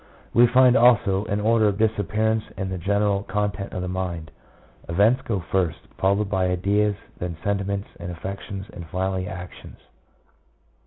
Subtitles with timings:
[0.33, 0.91] 148, MEMORY.
[1.05, 4.31] 79 We find also an order of disappearance in the general content of the mind.
[4.89, 9.77] Events go first, followed by ideas, then sentiments and affections, and finally actions.